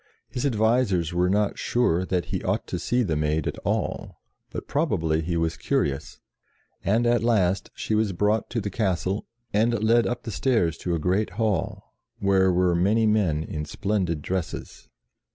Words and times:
His 0.29 0.47
advisers 0.47 1.13
were 1.13 1.29
not 1.29 1.59
sure 1.59 2.07
that 2.07 2.25
he 2.33 2.41
ought 2.43 2.65
to 2.65 2.79
see 2.79 3.03
the 3.03 3.15
Maid 3.15 3.45
at 3.45 3.59
all; 3.59 4.19
but 4.49 4.65
probably 4.67 5.21
he 5.21 5.37
was 5.37 5.57
curious, 5.57 6.19
and 6.83 7.05
at 7.05 7.21
last 7.23 7.69
she 7.75 7.93
was 7.93 8.11
brought 8.11 8.49
to 8.49 8.59
the 8.59 8.71
castle, 8.71 9.27
and 9.53 9.83
led 9.83 10.07
up 10.07 10.23
the 10.23 10.31
stairs 10.31 10.79
to 10.79 10.95
a 10.95 10.99
great 10.99 11.29
hall, 11.37 11.93
where 12.17 12.51
were 12.51 12.73
many 12.73 13.05
men 13.05 13.43
in 13.43 13.63
splendid 13.63 14.23
dresses. 14.23 14.89